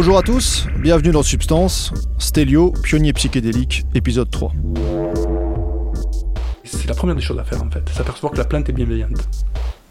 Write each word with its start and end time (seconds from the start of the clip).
Bonjour 0.00 0.16
à 0.16 0.22
tous, 0.22 0.66
bienvenue 0.78 1.10
dans 1.10 1.22
Substance, 1.22 1.92
Stelio, 2.18 2.72
pionnier 2.82 3.12
psychédélique, 3.12 3.84
épisode 3.94 4.30
3. 4.30 4.50
C'est 6.64 6.86
la 6.88 6.94
première 6.94 7.16
des 7.16 7.20
choses 7.20 7.38
à 7.38 7.44
faire 7.44 7.62
en 7.62 7.70
fait, 7.70 7.86
s'apercevoir 7.90 8.32
que 8.32 8.38
la 8.38 8.46
plante 8.46 8.66
est 8.70 8.72
bienveillante. 8.72 9.28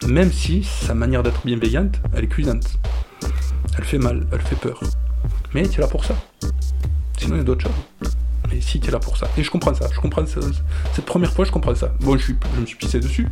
Même 0.08 0.32
si 0.32 0.64
sa 0.64 0.96
manière 0.96 1.22
d'être 1.22 1.46
bienveillante, 1.46 2.02
elle 2.16 2.24
est 2.24 2.28
cuisante. 2.28 2.66
Elle 3.78 3.84
fait 3.84 4.00
mal, 4.00 4.26
elle 4.32 4.42
fait 4.42 4.56
peur. 4.56 4.82
Mais 5.54 5.62
es 5.62 5.78
là 5.80 5.86
pour 5.86 6.04
ça. 6.04 6.16
Sinon, 7.20 7.36
il 7.36 7.38
y 7.38 7.42
a 7.42 7.44
d'autres 7.44 7.68
choses. 7.68 7.99
Mais 8.60 8.66
si, 8.66 8.82
tu 8.82 8.90
es 8.90 8.92
là 8.92 9.00
pour 9.00 9.16
ça. 9.16 9.30
Et 9.38 9.44
je 9.44 9.50
comprends 9.50 9.74
ça. 9.74 9.88
Je 9.90 10.02
comprends. 10.02 10.26
Cette 10.26 11.06
première 11.06 11.32
fois, 11.32 11.46
je 11.46 11.52
comprends 11.52 11.76
ça. 11.76 11.94
Bon, 12.02 12.18
je, 12.18 12.24
suis, 12.26 12.36
me 12.60 12.66
suis 12.66 12.76
pissé 12.76 13.00
dessus. 13.00 13.30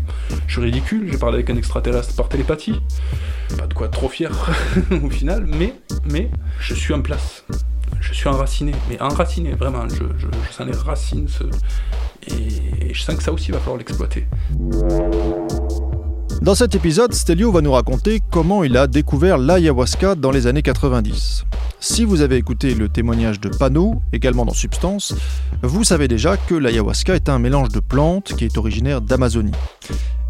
Je 0.47 0.53
suis 0.53 0.61
ridicule. 0.61 1.09
J'ai 1.11 1.17
parlé 1.17 1.35
avec 1.35 1.49
un 1.49 1.57
extraterrestre 1.57 2.15
par 2.15 2.29
télépathie. 2.29 2.79
Pas 3.57 3.67
de 3.67 3.73
quoi 3.73 3.87
être 3.87 3.93
trop 3.93 4.07
fier 4.07 4.31
au 5.03 5.09
final. 5.09 5.45
Mais, 5.45 5.73
mais, 6.09 6.31
je 6.61 6.73
suis 6.73 6.93
en 6.93 7.01
place. 7.01 7.43
Je 7.99 8.13
suis 8.13 8.29
enraciné. 8.29 8.71
Mais 8.89 9.01
enraciné, 9.01 9.51
vraiment. 9.51 9.89
Je, 9.89 10.05
sens 10.49 10.65
les 10.65 10.71
racines. 10.71 11.27
Et 12.27 12.93
je 12.93 13.03
sens 13.03 13.17
que 13.17 13.23
ça 13.23 13.33
aussi, 13.33 13.51
va 13.51 13.59
falloir 13.59 13.79
l'exploiter. 13.79 14.27
Dans 16.41 16.55
cet 16.55 16.73
épisode, 16.73 17.13
Stelio 17.13 17.51
va 17.51 17.59
nous 17.59 17.73
raconter 17.73 18.21
comment 18.31 18.63
il 18.63 18.77
a 18.77 18.87
découvert 18.87 19.37
l'ayahuasca 19.37 20.15
dans 20.15 20.31
les 20.31 20.47
années 20.47 20.61
90. 20.61 21.43
Si 21.79 22.05
vous 22.05 22.21
avez 22.21 22.37
écouté 22.37 22.73
le 22.73 22.89
témoignage 22.89 23.39
de 23.39 23.49
Pano, 23.49 24.01
également 24.11 24.45
dans 24.45 24.53
Substance, 24.53 25.13
vous 25.61 25.83
savez 25.83 26.07
déjà 26.07 26.35
que 26.35 26.55
l'ayahuasca 26.55 27.15
est 27.15 27.29
un 27.29 27.37
mélange 27.37 27.69
de 27.69 27.79
plantes 27.79 28.33
qui 28.35 28.45
est 28.45 28.57
originaire 28.57 28.99
d'Amazonie. 28.99 29.51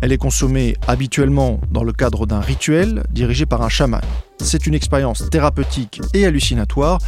Elle 0.02 0.12
est 0.12 0.18
consommée 0.18 0.76
habituellement 0.88 1.62
dans 1.72 1.84
le 1.84 1.94
cadre 1.94 2.26
d'un 2.26 2.42
rituel 2.42 3.04
dirigé 3.12 3.46
par 3.46 3.62
un 3.62 3.70
chaman. 3.70 4.02
C'est 4.40 4.68
une 4.68 4.74
expérience 4.74 5.30
thérapeutique 5.30 6.02
et 6.14 6.26
hallucinatoire 6.26 7.00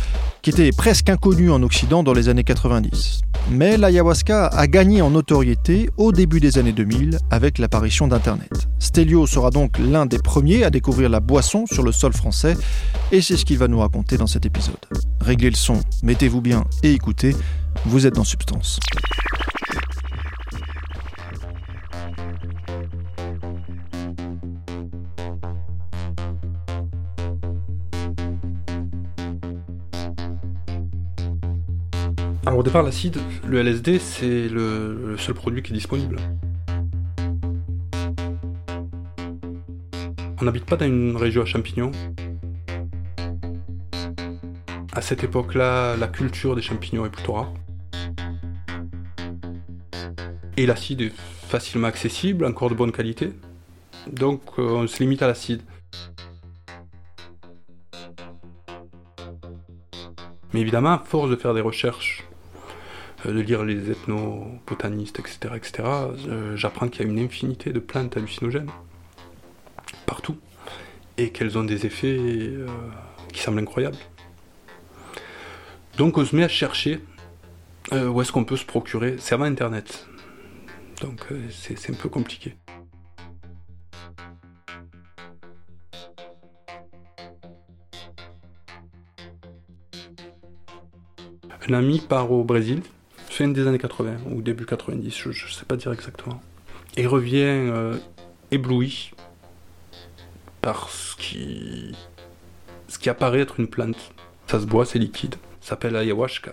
qui 0.41 0.51
était 0.51 0.71
presque 0.71 1.09
inconnue 1.09 1.51
en 1.51 1.61
Occident 1.61 2.01
dans 2.01 2.13
les 2.13 2.29
années 2.29 2.45
90. 2.45 3.21
Mais 3.51 3.77
l'ayahuasca 3.77 4.47
a 4.47 4.67
gagné 4.67 5.01
en 5.01 5.09
notoriété 5.09 5.89
au 5.97 6.11
début 6.11 6.39
des 6.39 6.57
années 6.57 6.71
2000 6.71 7.17
avec 7.31 7.57
l'apparition 7.57 8.07
d'Internet. 8.07 8.67
Stelio 8.79 9.25
sera 9.25 9.49
donc 9.49 9.77
l'un 9.79 10.05
des 10.05 10.19
premiers 10.19 10.63
à 10.63 10.69
découvrir 10.69 11.09
la 11.09 11.19
boisson 11.19 11.65
sur 11.65 11.83
le 11.83 11.91
sol 11.91 12.13
français 12.13 12.55
et 13.11 13.21
c'est 13.21 13.37
ce 13.37 13.45
qu'il 13.45 13.57
va 13.57 13.67
nous 13.67 13.79
raconter 13.79 14.17
dans 14.17 14.27
cet 14.27 14.45
épisode. 14.45 14.77
Réglez 15.19 15.49
le 15.49 15.55
son, 15.55 15.79
mettez-vous 16.03 16.41
bien 16.41 16.65
et 16.83 16.93
écoutez, 16.93 17.35
vous 17.85 18.05
êtes 18.05 18.15
dans 18.15 18.23
Substance. 18.23 18.79
Alors 32.59 32.65
au 32.65 32.69
départ, 32.71 32.83
l'acide, 32.83 33.15
le 33.47 33.59
LSD, 33.59 33.99
c'est 33.99 34.49
le, 34.49 35.11
le 35.11 35.17
seul 35.17 35.33
produit 35.33 35.63
qui 35.63 35.71
est 35.71 35.73
disponible. 35.73 36.17
On 40.41 40.43
n'habite 40.43 40.65
pas 40.65 40.75
dans 40.75 40.85
une 40.85 41.15
région 41.15 41.43
à 41.43 41.45
champignons. 41.45 41.93
À 44.91 45.01
cette 45.01 45.23
époque-là, 45.23 45.95
la 45.95 46.09
culture 46.09 46.53
des 46.53 46.61
champignons 46.61 47.05
est 47.05 47.09
plutôt 47.09 47.31
rare. 47.31 47.53
Et 50.57 50.65
l'acide 50.65 50.99
est 50.99 51.13
facilement 51.15 51.87
accessible, 51.87 52.43
encore 52.43 52.69
de 52.69 52.75
bonne 52.75 52.91
qualité. 52.91 53.31
Donc 54.11 54.41
euh, 54.59 54.63
on 54.63 54.85
se 54.85 55.01
limite 55.01 55.21
à 55.21 55.27
l'acide. 55.27 55.61
Mais 60.51 60.59
évidemment, 60.59 60.95
à 60.95 60.99
force 60.99 61.29
de 61.29 61.37
faire 61.37 61.53
des 61.53 61.61
recherches, 61.61 62.28
de 63.25 63.39
lire 63.39 63.63
les 63.63 63.91
ethnobotanistes, 63.91 65.19
etc., 65.19 65.53
etc., 65.55 65.83
euh, 66.27 66.55
j'apprends 66.55 66.87
qu'il 66.87 67.05
y 67.05 67.09
a 67.09 67.11
une 67.11 67.19
infinité 67.19 67.71
de 67.71 67.79
plantes 67.79 68.15
hallucinogènes 68.17 68.69
partout 70.05 70.37
et 71.17 71.31
qu'elles 71.31 71.57
ont 71.57 71.63
des 71.63 71.85
effets 71.85 72.17
euh, 72.17 72.67
qui 73.33 73.41
semblent 73.41 73.59
incroyables. 73.59 73.97
Donc 75.97 76.17
on 76.17 76.25
se 76.25 76.35
met 76.35 76.43
à 76.43 76.47
chercher 76.47 77.01
où 77.91 78.21
est-ce 78.21 78.31
qu'on 78.31 78.45
peut 78.45 78.55
se 78.55 78.65
procurer, 78.65 79.15
c'est 79.17 79.33
avant 79.33 79.45
Internet. 79.45 80.07
Donc 81.01 81.25
c'est 81.49 81.89
un 81.89 81.93
peu 81.93 82.07
compliqué. 82.07 82.55
Un 91.69 91.73
ami 91.73 91.99
part 91.99 92.31
au 92.31 92.43
Brésil, 92.43 92.81
fin 93.39 93.47
des 93.47 93.67
années 93.67 93.77
80 93.77 94.17
ou 94.31 94.41
début 94.41 94.65
90, 94.65 95.29
je 95.31 95.53
sais 95.53 95.63
pas 95.63 95.77
dire 95.77 95.93
exactement, 95.93 96.41
et 96.97 97.07
revient 97.07 97.37
euh, 97.45 97.95
ébloui 98.51 99.11
par 100.59 100.89
ce 100.89 101.15
qui, 101.15 101.95
ce 102.89 102.99
qui 102.99 103.09
apparaît 103.09 103.39
être 103.39 103.57
une 103.61 103.69
plante. 103.69 104.11
Ça 104.47 104.59
se 104.59 104.65
boit, 104.65 104.85
c'est 104.85 104.99
liquide. 104.99 105.35
Ça 105.61 105.69
s'appelle 105.69 105.95
ayahuasca. 105.95 106.51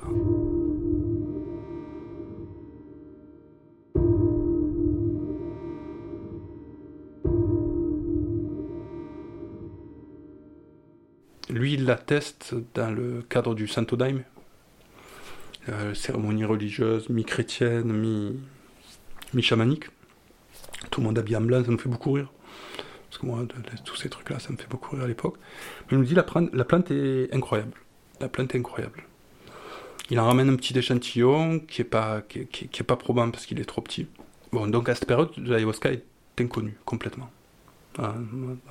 Lui, 11.50 11.72
il 11.72 11.84
la 11.84 11.96
teste 11.96 12.54
dans 12.74 12.94
le 12.94 13.24
cadre 13.28 13.56
du 13.56 13.66
Santo 13.66 13.96
Daime, 13.96 14.22
euh, 15.68 15.94
cérémonie 15.94 16.44
religieuse, 16.44 17.08
mi-chrétienne, 17.08 17.92
mi- 17.92 18.38
mi-chamanique. 19.34 19.86
Tout 20.90 21.00
le 21.00 21.06
monde 21.06 21.18
habillé 21.18 21.36
en 21.36 21.40
blanc, 21.42 21.64
ça 21.64 21.70
me 21.70 21.78
fait 21.78 21.88
beaucoup 21.88 22.12
rire. 22.12 22.30
Parce 23.08 23.18
que 23.18 23.26
moi, 23.26 23.44
tous 23.84 23.96
ces 23.96 24.08
trucs-là, 24.08 24.38
ça 24.38 24.52
me 24.52 24.56
fait 24.56 24.68
beaucoup 24.68 24.94
rire 24.94 25.04
à 25.04 25.08
l'époque. 25.08 25.36
Mais 25.90 25.96
il 25.96 25.98
nous 25.98 26.04
dit 26.04 26.14
la, 26.14 26.22
plante- 26.22 26.52
la 26.52 26.64
plante 26.64 26.90
est 26.90 27.32
incroyable. 27.34 27.72
La 28.20 28.28
plante 28.28 28.54
est 28.54 28.58
incroyable. 28.58 29.04
Il 30.10 30.20
en 30.20 30.26
ramène 30.26 30.48
un 30.50 30.56
petit 30.56 30.76
échantillon 30.78 31.58
qui 31.60 31.82
est 31.82 31.84
pas, 31.84 32.22
qui, 32.22 32.66
pas 32.84 32.96
probant 32.96 33.30
parce 33.30 33.46
qu'il 33.46 33.58
est 33.58 33.64
trop 33.64 33.80
petit. 33.80 34.06
Bon, 34.52 34.66
donc 34.68 34.88
à 34.88 34.94
cette 34.94 35.06
période, 35.08 35.30
l'ayahuasca 35.38 35.92
est 35.92 36.04
inconnu 36.38 36.76
complètement. 36.84 37.28
Hein, 37.98 38.14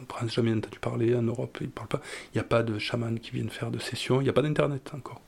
En 0.02 0.06
France, 0.08 0.34
jamais 0.34 0.54
entendu 0.54 0.80
parler. 0.80 1.14
En 1.16 1.24
Europe, 1.24 1.58
ils 1.60 1.70
parlent 1.70 1.88
pas. 1.90 2.02
Il 2.34 2.38
n'y 2.38 2.42
a 2.42 2.46
pas 2.46 2.64
de 2.64 2.80
chaman 2.80 3.20
qui 3.20 3.32
viennent 3.32 3.50
faire 3.50 3.72
de 3.72 3.80
sessions. 3.80 4.22
Il 4.22 4.24
n'y 4.24 4.30
a 4.30 4.34
pas 4.34 4.44
d'internet 4.44 4.92
encore. 4.96 5.20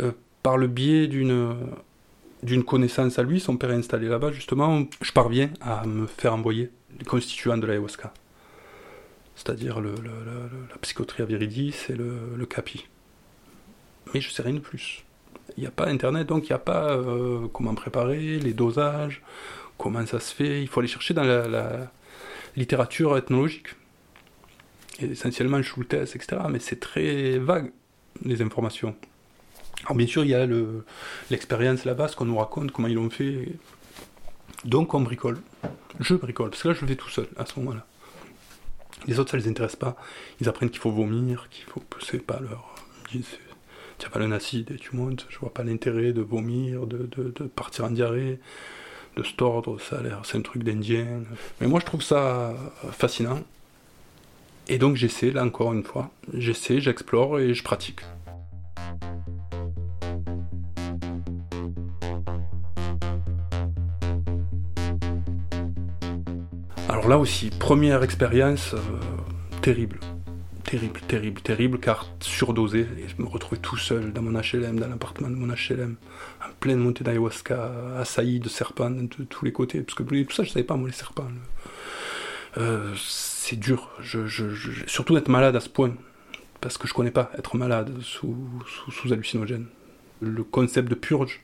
Euh, 0.00 0.12
par 0.42 0.56
le 0.56 0.66
biais 0.66 1.06
d'une 1.06 2.64
connaissance 2.64 3.18
à 3.18 3.22
lui, 3.22 3.40
son 3.40 3.56
père 3.56 3.70
est 3.70 3.76
installé 3.76 4.08
là-bas, 4.08 4.32
justement, 4.32 4.84
je 5.00 5.12
parviens 5.12 5.50
à 5.60 5.86
me 5.86 6.06
faire 6.06 6.34
envoyer 6.34 6.70
les 6.98 7.04
constituants 7.04 7.58
de 7.58 7.66
l'ayahuasca. 7.66 8.12
C'est-à-dire 9.36 9.80
la 9.80 10.76
psychotria 10.82 11.24
viridis 11.24 11.74
et 11.88 11.94
le, 11.94 12.46
capi. 12.46 12.86
Mais 14.12 14.20
je 14.20 14.30
sais 14.30 14.42
rien 14.42 14.54
de 14.54 14.60
plus. 14.60 15.04
Il 15.56 15.62
n'y 15.62 15.66
a 15.66 15.70
pas 15.70 15.88
Internet, 15.88 16.26
donc 16.26 16.44
il 16.44 16.52
n'y 16.52 16.56
a 16.56 16.58
pas 16.58 16.92
euh, 16.92 17.48
comment 17.52 17.74
préparer, 17.74 18.38
les 18.38 18.52
dosages, 18.52 19.22
comment 19.78 20.04
ça 20.06 20.20
se 20.20 20.34
fait. 20.34 20.62
Il 20.62 20.68
faut 20.68 20.80
aller 20.80 20.88
chercher 20.88 21.14
dans 21.14 21.24
la, 21.24 21.48
la 21.48 21.90
littérature 22.56 23.16
ethnologique. 23.16 23.68
Et 25.00 25.06
essentiellement 25.06 25.62
Schultes, 25.62 25.94
etc. 25.94 26.42
Mais 26.50 26.58
c'est 26.58 26.78
très 26.78 27.38
vague, 27.38 27.72
les 28.24 28.42
informations. 28.42 28.94
Alors 29.84 29.96
bien 29.96 30.06
sûr, 30.06 30.24
il 30.24 30.30
y 30.30 30.34
a 30.34 30.46
le- 30.46 30.84
l'expérience 31.30 31.84
là-bas, 31.84 32.08
ce 32.08 32.16
qu'on 32.16 32.26
nous 32.26 32.36
raconte, 32.36 32.70
comment 32.70 32.88
ils 32.88 32.94
l'ont 32.94 33.10
fait. 33.10 33.48
Donc 34.64 34.94
on 34.94 35.00
bricole. 35.00 35.38
Je 36.00 36.14
bricole, 36.14 36.50
parce 36.50 36.62
que 36.62 36.68
là 36.68 36.74
je 36.74 36.82
le 36.82 36.86
fais 36.88 36.96
tout 36.96 37.08
seul 37.08 37.28
à 37.36 37.46
ce 37.46 37.58
moment-là. 37.60 37.86
Les 39.06 39.18
autres, 39.18 39.30
ça 39.30 39.36
les 39.38 39.48
intéresse 39.48 39.76
pas. 39.76 39.96
Ils 40.40 40.48
apprennent 40.48 40.68
qu'il 40.70 40.80
faut 40.80 40.90
vomir, 40.90 41.48
qu'il 41.50 41.64
faut 41.64 41.80
pousser 41.80 42.18
pas 42.18 42.38
leur. 42.40 42.74
Tu 43.10 44.06
as 44.06 44.10
pas 44.10 44.20
un 44.20 44.32
acide 44.32 44.70
et 44.72 44.76
tu 44.76 44.94
montes. 44.94 45.26
Je 45.30 45.38
vois 45.38 45.52
pas 45.52 45.62
l'intérêt 45.64 46.12
de 46.12 46.20
vomir, 46.20 46.86
de, 46.86 47.08
de- 47.16 47.32
de 47.34 47.44
partir 47.44 47.86
en 47.86 47.90
diarrhée, 47.90 48.38
de 49.16 49.22
se 49.22 49.32
tordre. 49.34 49.80
Ça 49.80 49.98
a 49.98 50.02
l'air, 50.02 50.20
c'est 50.24 50.36
un 50.36 50.42
truc 50.42 50.62
d'indien. 50.64 51.22
Mais 51.60 51.66
moi, 51.66 51.80
je 51.80 51.86
trouve 51.86 52.02
ça 52.02 52.54
fascinant. 52.92 53.40
Et 54.68 54.76
donc 54.78 54.96
j'essaie, 54.96 55.30
là 55.30 55.44
encore 55.44 55.72
une 55.72 55.82
fois, 55.82 56.10
j'essaie, 56.34 56.80
j'explore 56.80 57.40
et 57.40 57.54
je 57.54 57.62
pratique. 57.64 58.00
Là 67.10 67.18
aussi, 67.18 67.50
première 67.50 68.04
expérience 68.04 68.72
euh, 68.74 68.78
terrible. 69.62 69.98
Terrible, 70.62 71.00
terrible, 71.08 71.40
terrible, 71.40 71.80
car 71.80 72.06
surdosé. 72.20 72.86
Et 72.98 73.08
je 73.08 73.20
me 73.20 73.26
retrouvais 73.26 73.60
tout 73.60 73.76
seul 73.76 74.12
dans 74.12 74.22
mon 74.22 74.40
HLM, 74.40 74.78
dans 74.78 74.86
l'appartement 74.86 75.28
de 75.28 75.34
mon 75.34 75.48
HLM, 75.52 75.96
en 76.40 76.52
pleine 76.60 76.78
montée 76.78 77.02
d'ayahuasca, 77.02 77.72
assailli 77.98 78.38
de 78.38 78.48
serpents 78.48 78.90
de, 78.90 79.08
tous 79.24 79.44
les 79.44 79.50
côtés. 79.50 79.80
Parce 79.80 79.96
que 79.96 80.04
tout 80.04 80.32
ça, 80.32 80.44
je 80.44 80.50
savais 80.50 80.62
pas, 80.62 80.76
moi, 80.76 80.88
les 80.88 80.94
serpents. 80.94 81.26
Euh, 82.58 82.94
c'est 82.96 83.58
dur, 83.58 83.90
surtout 84.86 85.14
d'être 85.14 85.28
malade 85.28 85.56
à 85.56 85.60
ce 85.60 85.68
point. 85.68 85.92
parce 86.60 86.78
que 86.78 86.86
je 86.86 86.94
connais 86.94 87.10
pas 87.10 87.32
être 87.36 87.56
malade 87.56 87.90
sous, 88.02 88.36
sous, 88.88 89.12
hallucinogène. 89.12 89.66
Le 90.20 90.44
concept 90.44 90.88
de 90.88 90.94
purge, 90.94 91.40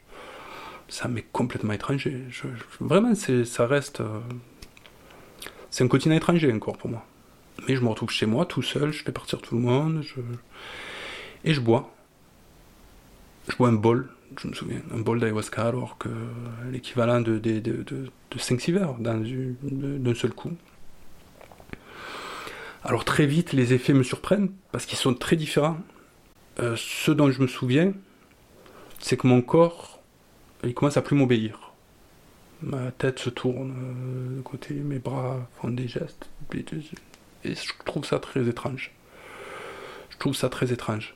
ça 0.87 1.09
m'est 1.09 1.27
complètement 1.33 1.73
étranger. 1.73 2.23
vraiment, 2.79 3.15
ça 3.17 3.67
reste. 3.67 4.01
Euh, 4.01 4.21
c'est 5.71 5.85
un 5.85 5.89
continent 5.89 6.15
étranger 6.15 6.53
encore 6.53 6.77
pour 6.77 6.91
moi. 6.91 7.05
Mais 7.69 7.77
je 7.77 7.81
me 7.81 7.89
retrouve 7.89 8.11
chez 8.11 8.27
moi, 8.27 8.47
tout 8.47 8.63
seul, 8.63 8.93
je 8.93 9.03
fais 9.03 9.13
partir 9.13 9.41
tout 9.41 9.55
le 9.55 9.61
monde, 9.61 10.05
et 11.45 11.55
je 11.55 11.61
bois. 11.61 11.95
Je 13.49 13.57
bois 13.57 13.69
un 13.69 13.73
bol, 13.73 14.09
je 14.41 14.49
me 14.49 14.55
souviens, 14.55 14.81
un 14.93 15.01
bol 15.01 15.21
d'ayahuasca, 15.21 15.67
alors 15.67 15.99
que 15.99 16.09
l'équivalent 16.71 17.21
de, 17.21 17.39
de, 17.39 17.61
de, 17.61 17.83
de, 17.85 18.39
5-6 18.39 18.73
verres 18.73 18.95
d'un 18.99 20.15
seul 20.15 20.33
coup. 20.33 20.53
Alors 22.85 23.05
très 23.05 23.27
vite, 23.27 23.53
les 23.53 23.73
effets 23.73 23.95
me 23.95 24.05
surprennent 24.05 24.51
parce 24.71 24.87
qu'ils 24.87 24.99
sont 24.99 25.15
très 25.15 25.37
différents. 25.37 25.79
Euh, 26.61 26.75
ce 26.77 27.11
dont 27.11 27.31
je 27.31 27.43
me 27.43 27.49
souviens, 27.49 27.93
c'est 29.01 29.17
que 29.17 29.27
mon 29.27 29.43
corps, 29.43 30.01
il 30.65 30.73
commence 30.73 30.97
à 30.97 31.03
plus 31.03 31.17
m'obéir. 31.17 31.66
Ma 32.63 32.91
tête 32.91 33.19
se 33.19 33.31
tourne 33.31 33.75
euh, 33.77 34.37
de 34.37 34.43
côté, 34.43 34.75
mes 34.75 34.99
bras 34.99 35.49
font 35.61 35.69
des 35.69 35.89
gestes. 35.89 36.29
Et 37.45 37.55
je 37.55 37.73
trouve 37.85 38.05
ça 38.05 38.19
très 38.19 38.49
étrange. 38.49 38.93
Je 40.11 40.17
trouve 40.19 40.35
ça 40.35 40.49
très 40.49 40.73
étrange. 40.73 41.15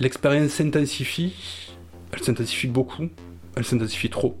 L'expérience 0.00 0.52
s'intensifie, 0.52 1.74
elle 2.12 2.22
s'intensifie 2.22 2.68
beaucoup, 2.68 3.08
elle 3.56 3.64
s'intensifie 3.64 4.10
trop. 4.10 4.40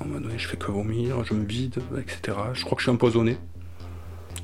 À 0.00 0.04
un 0.04 0.06
moment 0.06 0.20
donné, 0.20 0.38
je 0.38 0.46
fais 0.46 0.56
que 0.56 0.70
vomir, 0.70 1.24
je 1.24 1.34
me 1.34 1.44
vide, 1.44 1.80
etc. 1.98 2.38
Je 2.52 2.64
crois 2.64 2.76
que 2.76 2.80
je 2.80 2.84
suis 2.84 2.92
empoisonné 2.92 3.36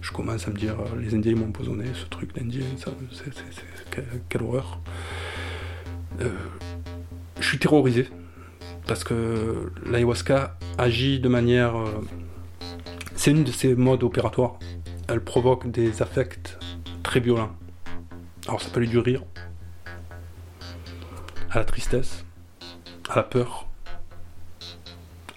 je 0.01 0.13
commence 0.13 0.47
à 0.47 0.51
me 0.51 0.57
dire, 0.57 0.77
euh, 0.81 1.01
les 1.01 1.15
Indiens 1.15 1.35
m'ont 1.35 1.49
empoisonné, 1.49 1.85
ce 1.95 2.07
truc 2.07 2.35
d'Indien, 2.35 2.65
c'est, 2.77 3.25
quelle 4.29 4.43
horreur. 4.43 4.81
Euh, 6.21 6.31
je 7.39 7.47
suis 7.47 7.59
terrorisé, 7.59 8.09
parce 8.91 9.05
que 9.05 9.71
l'ayahuasca 9.87 10.59
agit 10.77 11.21
de 11.21 11.29
manière... 11.29 11.77
Euh, 11.77 12.03
c'est 13.15 13.31
une 13.31 13.45
de 13.45 13.53
ses 13.53 13.77
modes 13.77 14.03
opératoires. 14.03 14.59
Elle 15.07 15.23
provoque 15.23 15.71
des 15.71 16.03
affects 16.03 16.59
très 17.05 17.21
violents. 17.21 17.53
Alors 18.49 18.61
ça 18.61 18.69
peut 18.69 18.81
aller 18.81 18.89
du 18.89 18.99
rire, 18.99 19.23
à 21.51 21.59
la 21.59 21.65
tristesse, 21.65 22.25
à 23.09 23.15
la 23.15 23.23
peur, 23.23 23.69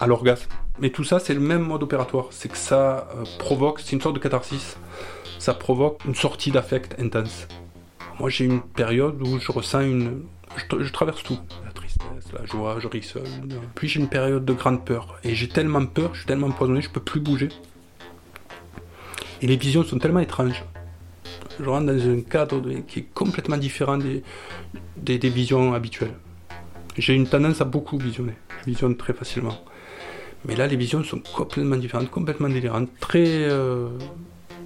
à 0.00 0.08
l'orgasme. 0.08 0.50
Mais 0.80 0.90
tout 0.90 1.04
ça, 1.04 1.20
c'est 1.20 1.34
le 1.34 1.38
même 1.38 1.62
mode 1.62 1.84
opératoire. 1.84 2.26
C'est 2.32 2.48
que 2.48 2.58
ça 2.58 3.08
euh, 3.14 3.24
provoque, 3.38 3.78
c'est 3.78 3.92
une 3.92 4.00
sorte 4.00 4.16
de 4.16 4.20
catharsis. 4.20 4.76
Ça 5.38 5.54
provoque 5.54 6.04
une 6.04 6.16
sortie 6.16 6.50
d'affect 6.50 6.98
intense. 6.98 7.46
Moi, 8.18 8.30
j'ai 8.30 8.46
une 8.46 8.62
période 8.62 9.22
où 9.22 9.38
je 9.38 9.52
ressens 9.52 9.82
une. 9.82 10.24
Je, 10.56 10.90
traverse 10.92 11.22
tout. 11.22 11.38
La 12.34 12.44
joie, 12.46 12.78
je 12.80 12.88
ris. 12.88 13.12
Puis 13.74 13.88
j'ai 13.88 14.00
une 14.00 14.08
période 14.08 14.44
de 14.44 14.52
grande 14.52 14.84
peur. 14.84 15.18
Et 15.22 15.34
j'ai 15.34 15.48
tellement 15.48 15.86
peur, 15.86 16.10
je 16.14 16.20
suis 16.20 16.26
tellement 16.26 16.48
empoisonné, 16.48 16.82
je 16.82 16.90
peux 16.90 17.00
plus 17.00 17.20
bouger. 17.20 17.48
Et 19.40 19.46
les 19.46 19.56
visions 19.56 19.84
sont 19.84 19.98
tellement 19.98 20.20
étranges. 20.20 20.64
Je 21.60 21.64
rentre 21.64 21.86
dans 21.86 22.08
un 22.08 22.20
cadre 22.22 22.60
qui 22.88 23.00
est 23.00 23.08
complètement 23.14 23.56
différent 23.56 23.98
des, 23.98 24.22
des, 24.96 25.18
des 25.18 25.28
visions 25.28 25.74
habituelles. 25.74 26.14
J'ai 26.96 27.14
une 27.14 27.26
tendance 27.26 27.60
à 27.60 27.64
beaucoup 27.64 27.98
visionner. 27.98 28.34
Je 28.60 28.70
visionne 28.70 28.96
très 28.96 29.12
facilement. 29.12 29.58
Mais 30.46 30.56
là, 30.56 30.66
les 30.66 30.76
visions 30.76 31.02
sont 31.04 31.20
complètement 31.20 31.76
différentes, 31.76 32.10
complètement 32.10 32.48
délirantes, 32.48 32.88
très, 33.00 33.24
euh, 33.26 33.88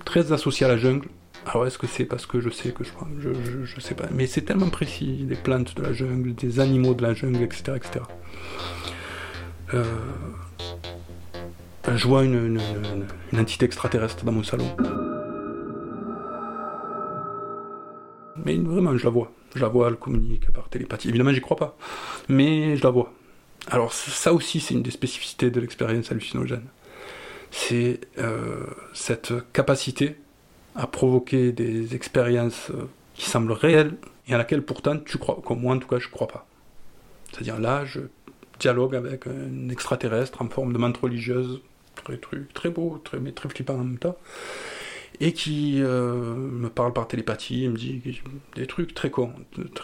très 0.05 0.33
associées 0.33 0.67
à 0.67 0.71
la 0.71 0.79
jungle. 0.79 1.09
Alors, 1.47 1.67
est-ce 1.67 1.79
que 1.79 1.87
c'est 1.87 2.05
parce 2.05 2.27
que 2.27 2.41
je 2.41 2.51
sais 2.51 2.73
que 2.73 2.85
je 2.85 2.93
crois 2.93 3.09
je, 3.19 3.31
je, 3.65 3.81
sais 3.81 3.95
pas. 3.95 4.05
Mais 4.13 4.27
c'est 4.27 4.43
tellement 4.43 4.69
précis, 4.69 5.25
des 5.25 5.35
plantes 5.35 5.75
de 5.77 5.83
la 5.83 5.93
jungle, 5.93 6.35
des 6.35 6.61
animaux 6.61 6.95
de 6.95 7.03
la 7.03 7.15
jungle, 7.15 7.43
etc. 7.43 7.73
etc. 7.77 8.05
Euh, 9.75 9.85
je 11.95 12.07
vois 12.07 12.25
une, 12.25 12.61
une, 13.33 13.41
entité 13.41 13.65
extraterrestre 13.65 14.25
dans 14.25 14.33
mon 14.33 14.43
salon. 14.43 14.77
Mais 18.45 18.57
vraiment, 18.57 18.97
je 18.97 19.05
la 19.05 19.11
vois. 19.11 19.33
Je 19.55 19.61
la 19.61 19.69
vois, 19.69 19.89
elle 19.89 19.97
communique 19.97 20.51
par 20.53 20.69
télépathie. 20.69 21.09
Évidemment, 21.09 21.33
j'y 21.33 21.41
crois 21.41 21.57
pas. 21.57 21.77
Mais 22.29 22.77
je 22.77 22.83
la 22.83 22.91
vois. 22.91 23.13
Alors 23.71 23.93
ça 23.93 24.33
aussi, 24.33 24.61
c'est 24.61 24.75
une 24.75 24.83
des 24.83 24.91
spécificités 24.91 25.51
de 25.51 25.61
l'expérience 25.61 26.11
hallucinogène. 26.11 26.65
C'est 27.51 28.01
euh, 28.19 28.65
cette 28.95 29.33
capacité 29.53 30.17
à 30.75 30.87
provoquer 30.87 31.53
des 31.53 31.95
expériences 31.95 32.71
euh, 32.71 32.89
qui 33.15 33.29
semblent 33.29 33.53
réelles 33.53 33.95
et 34.27 34.35
à 34.35 34.39
laquelle 34.39 34.63
pourtant 34.63 34.99
tu 34.99 35.19
crois, 35.19 35.41
comme 35.45 35.61
moi 35.61 35.75
en 35.75 35.79
tout 35.79 35.89
cas, 35.89 35.99
je 35.99 36.09
crois 36.09 36.29
pas. 36.29 36.47
C'est-à-dire 37.31 37.59
là, 37.59 37.85
je 37.85 38.01
dialogue 38.59 38.97
avec 38.97 39.27
un 39.27 39.69
extraterrestre 39.69 40.43
en 40.43 40.49
forme 40.49 40.73
de 40.73 40.79
menthe 40.79 40.97
religieuse, 40.97 41.61
très, 41.95 42.17
très, 42.17 42.39
très 42.55 42.71
beau, 42.71 43.01
très, 43.05 43.19
mais 43.19 43.33
très 43.33 43.49
flippant 43.49 43.75
en 43.75 43.85
même 43.85 43.99
temps 43.99 44.17
et 45.21 45.33
qui 45.33 45.77
euh, 45.81 46.35
me 46.35 46.69
parle 46.69 46.93
par 46.93 47.09
télépathie, 47.09 47.65
il 47.65 47.71
me 47.71 47.77
dit 47.77 48.23
des 48.55 48.67
trucs 48.67 48.95
très 48.95 49.11
cons, 49.11 49.33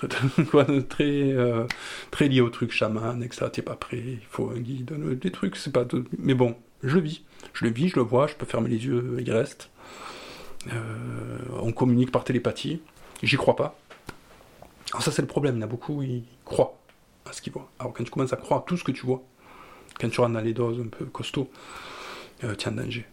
très, 0.88 1.10
euh, 1.10 1.66
très 2.10 2.28
liés 2.28 2.40
au 2.40 2.50
truc 2.50 2.70
chaman, 2.70 3.22
etc. 3.22 3.46
T'es 3.52 3.62
pas 3.62 3.74
prêt, 3.74 3.98
il 3.98 4.18
faut 4.28 4.50
un 4.50 4.60
guide, 4.60 4.92
des 5.18 5.30
trucs, 5.30 5.56
c'est 5.56 5.72
pas. 5.72 5.84
Mais 6.18 6.34
bon, 6.34 6.56
je 6.82 6.94
le 6.94 7.00
vis. 7.00 7.22
Je 7.52 7.64
le 7.64 7.70
vis, 7.70 7.88
je 7.88 7.96
le 7.96 8.02
vois, 8.02 8.26
je 8.26 8.34
peux 8.34 8.46
fermer 8.46 8.68
les 8.68 8.84
yeux, 8.86 9.16
il 9.18 9.30
reste. 9.32 9.70
Euh, 10.72 11.38
on 11.60 11.72
communique 11.72 12.10
par 12.10 12.24
télépathie, 12.24 12.80
j'y 13.22 13.36
crois 13.36 13.56
pas. 13.56 13.78
Alors 14.92 15.02
ça 15.02 15.12
c'est 15.12 15.22
le 15.22 15.28
problème, 15.28 15.56
il 15.56 15.60
y 15.60 15.62
en 15.62 15.66
a 15.66 15.70
beaucoup, 15.70 16.02
ils 16.02 16.24
croient 16.44 16.78
à 17.26 17.32
ce 17.32 17.42
qu'ils 17.42 17.52
voient. 17.52 17.70
Alors 17.78 17.92
quand 17.92 18.04
tu 18.04 18.10
commences 18.10 18.32
à 18.32 18.36
croire 18.36 18.60
à 18.60 18.64
tout 18.66 18.76
ce 18.76 18.84
que 18.84 18.92
tu 18.92 19.04
vois, 19.04 19.22
quand 20.00 20.08
tu 20.08 20.20
rentres 20.20 20.34
dans 20.34 20.40
les 20.40 20.54
doses 20.54 20.80
un 20.80 20.88
peu 20.88 21.04
costauds, 21.06 21.50
es 22.42 22.68
en 22.68 22.72
danger 22.72 23.06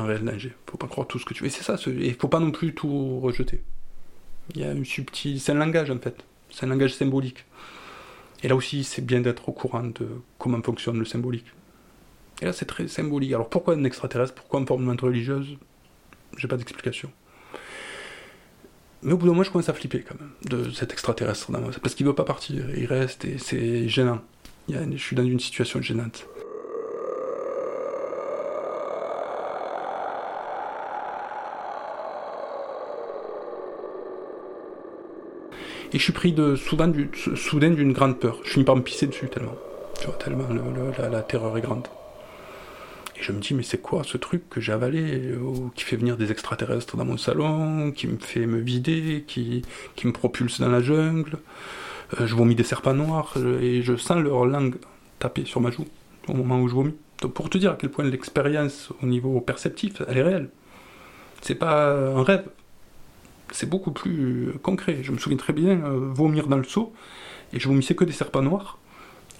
un 0.00 0.06
réel 0.06 0.24
danger. 0.24 0.52
Faut 0.68 0.78
pas 0.78 0.86
croire 0.86 1.06
tout 1.06 1.18
ce 1.18 1.24
que 1.24 1.34
tu 1.34 1.42
veux. 1.42 1.48
Et 1.48 1.50
c'est 1.50 1.62
ça, 1.62 1.76
il 1.86 2.14
faut 2.14 2.28
pas 2.28 2.40
non 2.40 2.50
plus 2.50 2.74
tout 2.74 3.20
rejeter. 3.20 3.62
Il 4.54 4.60
y 4.60 4.64
a 4.64 4.72
une 4.72 4.84
subtil. 4.84 5.40
C'est 5.40 5.52
un 5.52 5.56
langage 5.56 5.90
en 5.90 5.98
fait. 5.98 6.24
C'est 6.50 6.66
un 6.66 6.68
langage 6.68 6.94
symbolique. 6.94 7.44
Et 8.42 8.48
là 8.48 8.56
aussi, 8.56 8.84
c'est 8.84 9.02
bien 9.02 9.20
d'être 9.20 9.48
au 9.48 9.52
courant 9.52 9.84
de 9.84 10.08
comment 10.38 10.60
fonctionne 10.62 10.98
le 10.98 11.04
symbolique. 11.04 11.46
Et 12.42 12.44
là, 12.44 12.52
c'est 12.52 12.66
très 12.66 12.88
symbolique. 12.88 13.32
Alors 13.32 13.48
pourquoi 13.48 13.74
un 13.74 13.84
extraterrestre? 13.84 14.34
Pourquoi 14.34 14.60
en 14.60 14.66
forme 14.66 14.94
religieuse? 15.00 15.56
J'ai 16.38 16.48
pas 16.48 16.56
d'explication. 16.56 17.10
Mais 19.02 19.12
au 19.12 19.18
bout 19.18 19.26
d'un 19.26 19.32
moment, 19.32 19.42
je 19.42 19.50
commence 19.50 19.68
à 19.68 19.74
flipper 19.74 20.00
quand 20.00 20.18
même 20.18 20.30
de 20.46 20.70
cet 20.70 20.92
extraterrestre 20.92 21.52
Parce 21.82 21.94
qu'il 21.94 22.06
veut 22.06 22.14
pas 22.14 22.24
partir. 22.24 22.64
Il 22.74 22.86
reste 22.86 23.24
et 23.26 23.38
c'est 23.38 23.88
gênant. 23.88 24.20
je 24.68 24.96
suis 24.96 25.14
dans 25.14 25.24
une 25.24 25.40
situation 25.40 25.82
gênante. 25.82 26.26
Et 35.92 35.98
je 35.98 36.02
suis 36.02 36.12
pris 36.12 36.32
de 36.32 36.56
soudain, 36.56 36.88
d'une 36.88 37.92
grande 37.92 38.18
peur. 38.18 38.40
Je 38.42 38.50
finis 38.50 38.64
par 38.64 38.74
me 38.74 38.82
pisser 38.82 39.06
dessus 39.06 39.28
tellement. 39.28 39.54
Tu 40.00 40.06
vois, 40.06 40.16
tellement 40.16 40.48
la, 40.98 41.22
terreur 41.22 41.56
est 41.56 41.60
grande. 41.60 41.86
Et 43.16 43.22
je 43.22 43.32
me 43.32 43.40
dis, 43.40 43.54
mais 43.54 43.62
c'est 43.62 43.80
quoi 43.80 44.02
ce 44.04 44.16
truc 44.16 44.48
que 44.48 44.60
j'ai 44.60 44.72
avalé, 44.72 45.02
euh, 45.02 45.68
qui 45.74 45.84
fait 45.84 45.96
venir 45.96 46.16
des 46.16 46.32
extraterrestres 46.32 46.96
dans 46.96 47.04
mon 47.04 47.16
salon, 47.16 47.92
qui 47.92 48.06
me 48.06 48.18
fait 48.18 48.46
me 48.46 48.58
vider, 48.58 49.24
qui, 49.26 49.62
me 50.04 50.12
propulse 50.12 50.60
dans 50.60 50.68
la 50.68 50.80
jungle. 50.80 51.38
Euh, 52.20 52.26
je 52.26 52.34
vomis 52.34 52.54
des 52.54 52.64
serpents 52.64 52.94
noirs 52.94 53.34
et 53.60 53.82
je 53.82 53.96
sens 53.96 54.22
leur 54.22 54.46
langue 54.46 54.76
taper 55.18 55.44
sur 55.44 55.60
ma 55.60 55.70
joue 55.70 55.86
au 56.28 56.34
moment 56.34 56.60
où 56.60 56.68
je 56.68 56.74
vomis. 56.74 56.94
Pour 57.34 57.48
te 57.48 57.58
dire 57.58 57.72
à 57.72 57.76
quel 57.76 57.90
point 57.90 58.04
l'expérience 58.04 58.90
au 59.02 59.06
niveau 59.06 59.40
perceptif, 59.40 60.02
elle 60.08 60.18
est 60.18 60.22
réelle. 60.22 60.50
C'est 61.40 61.54
pas 61.54 61.92
un 61.92 62.22
rêve, 62.22 62.44
c'est 63.50 63.68
beaucoup 63.68 63.92
plus 63.92 64.52
concret. 64.62 64.98
Je 65.02 65.12
me 65.12 65.18
souviens 65.18 65.38
très 65.38 65.52
bien 65.52 65.82
euh, 65.84 66.10
vomir 66.12 66.48
dans 66.48 66.56
le 66.56 66.64
seau, 66.64 66.92
et 67.52 67.60
je 67.60 67.68
vomissais 67.68 67.94
que 67.94 68.04
des 68.04 68.12
serpents 68.12 68.42
noirs, 68.42 68.78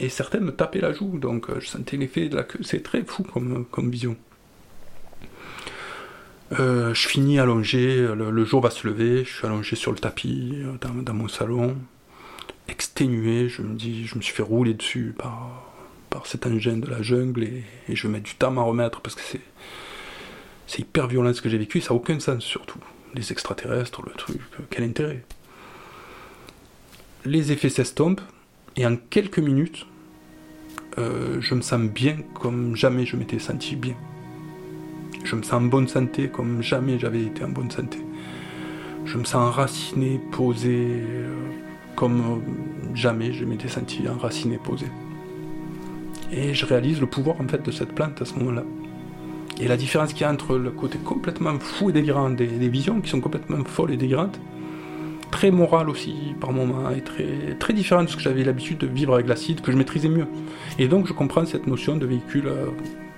et 0.01 0.09
certains 0.09 0.41
me 0.41 0.53
tapaient 0.53 0.81
la 0.81 0.93
joue, 0.93 1.19
donc 1.19 1.49
euh, 1.51 1.61
je 1.61 1.69
sentais 1.69 1.97
l'effet 1.97 2.29
de 2.29 2.37
la 2.37 2.43
queue. 2.43 2.61
C'est 2.63 2.83
très 2.83 3.05
fou 3.05 3.23
comme, 3.23 3.65
comme 3.67 3.91
vision. 3.91 4.17
Euh, 6.53 6.93
je 6.95 7.09
finis 7.09 7.39
allongé, 7.39 8.07
le, 8.15 8.45
jour 8.45 8.61
va 8.61 8.71
se 8.71 8.87
lever, 8.87 9.25
je 9.25 9.33
suis 9.33 9.47
allongé 9.47 9.77
sur 9.77 9.93
le 9.93 9.99
tapis 9.99 10.55
dans, 10.81 11.15
mon 11.15 11.27
salon, 11.27 11.77
exténué, 12.69 13.49
je 13.49 13.63
me 13.63 13.75
dis, 13.75 14.07
je 14.07 14.17
me 14.17 14.21
suis 14.21 14.35
fait 14.35 14.43
rouler 14.43 14.75
dessus 14.75 15.15
par, 15.17 15.73
par 16.11 16.27
cet 16.27 16.47
engin 16.47 16.77
de 16.77 16.89
la 16.89 17.03
jungle 17.03 17.45
et, 17.45 17.65
et 17.89 17.97
je 17.97 18.07
mets 18.09 18.21
du 18.21 18.35
temps 18.35 18.57
à 18.59 18.63
remettre 18.63 19.01
parce 19.01 19.17
que 19.17 19.23
c'est, 19.23 19.41
c'est 20.67 20.81
hyper 20.81 21.09
violent 21.09 21.33
ce 21.33 21.43
que 21.43 21.49
j'ai 21.49 21.59
vécu, 21.59 21.81
ça 21.81 21.95
n'a 21.95 21.97
aucun 21.97 22.21
sens 22.21 22.45
surtout. 22.45 22.81
Les 23.15 23.33
extraterrestres, 23.33 24.03
le 24.05 24.13
truc, 24.13 24.41
quel 24.71 24.85
intérêt? 24.85 25.25
Les 27.25 27.53
effets 27.53 27.69
s'estompent, 27.69 28.21
et 28.77 28.87
en 28.87 28.97
quelques 28.97 29.39
minutes, 29.39 29.87
euh, 30.99 31.41
je 31.41 31.55
me 31.55 31.61
sens 31.61 31.81
bien 31.81 32.17
comme 32.35 32.77
jamais 32.77 33.05
je 33.07 33.17
m'étais 33.17 33.39
senti 33.39 33.77
bien. 33.77 33.95
Je 35.25 35.37
me 35.37 35.43
sens 35.43 35.55
en 35.55 35.63
bonne 35.63 35.89
santé 35.89 36.29
comme 36.29 36.63
jamais 36.63 36.99
j'avais 36.99 37.23
été 37.23 37.45
en 37.45 37.49
bonne 37.49 37.71
santé. 37.71 37.99
Je 39.05 39.19
me 39.19 39.25
sens 39.25 39.37
enraciné, 39.37 40.21
posé, 40.33 40.75
euh, 40.75 41.35
comme 41.97 42.21
euh, 42.21 42.95
jamais 42.95 43.33
je 43.33 43.45
m'étais 43.45 43.69
senti 43.69 44.09
enraciné, 44.09 44.59
posé. 44.59 44.87
Et 46.33 46.55
je 46.55 46.67
réalise 46.67 47.01
le 47.01 47.07
pouvoir 47.07 47.41
en 47.41 47.49
fait 47.49 47.63
de 47.63 47.71
cette 47.71 47.93
plante 47.93 48.23
à 48.23 48.25
ce 48.25 48.35
moment-là. 48.35 48.65
Et 49.61 49.69
la 49.69 49.77
différence 49.77 50.13
qu'il 50.13 50.23
y 50.23 50.25
a 50.25 50.33
entre 50.33 50.57
le 50.57 50.71
côté 50.71 50.99
complètement 50.99 51.59
fou 51.61 51.91
et 51.91 51.93
délirant 51.93 52.31
des, 52.31 52.47
visions, 52.69 53.01
qui 53.01 53.11
sont 53.11 53.21
complètement 53.21 53.63
folles 53.65 53.93
et 53.93 53.97
délirantes, 53.97 54.41
très 55.35 55.51
morales 55.51 55.91
aussi 55.91 56.15
par 56.41 56.53
moments, 56.53 56.91
et 56.93 57.01
très, 57.01 57.57
très 57.59 57.73
différent 57.73 58.05
de 58.05 58.09
ce 58.09 58.15
que 58.15 58.23
j'avais 58.23 58.45
l'habitude 58.45 58.79
de 58.79 58.87
vivre 58.87 59.15
avec 59.15 59.27
l'acide, 59.27 59.63
que 59.63 59.73
je 59.73 59.77
maîtrisais 59.77 60.09
mieux. 60.09 60.29
Et 60.79 60.87
donc 60.87 61.09
je 61.09 61.13
comprends 61.13 61.45
cette 61.45 61.67
notion 61.67 61.97
de 61.97 62.07
véhicule 62.07 62.47
euh, 62.47 62.67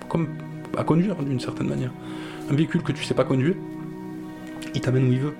comme 0.09 0.29
à 0.79 0.83
conduire 0.83 1.17
d'une 1.17 1.41
certaine 1.41 1.69
manière. 1.69 1.93
Un 2.51 2.55
véhicule 2.55 2.83
que 2.83 2.93
tu 2.93 3.05
sais 3.05 3.13
pas 3.13 3.25
conduire, 3.25 3.55
il 4.75 4.81
t'amène 4.81 5.11
où 5.11 5.13
il 5.13 5.19
veut. 5.19 5.35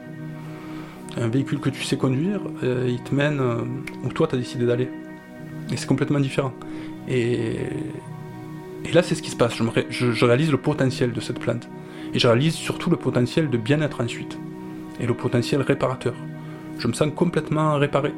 Un 1.17 1.29
véhicule 1.29 1.61
que 1.61 1.71
tu 1.71 1.83
sais 1.83 1.97
conduire, 1.97 2.43
euh, 2.63 2.85
il 2.87 3.03
te 3.03 3.15
mène 3.15 3.41
euh, 3.41 3.65
où 4.05 4.09
toi 4.11 4.27
tu 4.27 4.35
as 4.35 4.39
décidé 4.39 4.67
d'aller. 4.67 4.91
Et 5.73 5.79
c'est 5.79 5.87
complètement 5.87 6.21
différent. 6.21 6.53
Et, 7.09 7.57
et 8.85 8.93
là, 8.93 9.03
c'est 9.03 9.15
ce 9.15 9.23
qui 9.23 9.31
se 9.31 9.37
passe. 9.37 9.55
Je, 9.89 10.25
réalise 10.27 10.51
le 10.51 10.59
potentiel 10.59 11.13
de 11.13 11.21
cette 11.23 11.39
plante. 11.39 11.71
Et 12.13 12.19
je 12.19 12.29
réalise 12.29 12.55
surtout 12.55 12.91
le 12.91 12.99
potentiel 12.99 13.49
de 13.49 13.57
bien-être 13.57 14.03
ensuite. 14.03 14.39
Et 15.01 15.07
le 15.07 15.15
potentiel 15.15 15.63
réparateur. 15.63 16.15
Je 16.79 16.89
me 16.89 16.93
sens 16.93 17.09
complètement 17.15 17.77
réparé. 17.77 18.13